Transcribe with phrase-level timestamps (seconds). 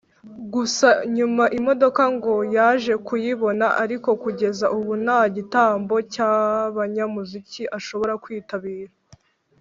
[0.53, 8.93] Gusa nyuma imodoka ngo yaje kuyibona ariko kugeza ubu nta gitaramo cy'abanyamuziki ashobora kwitabira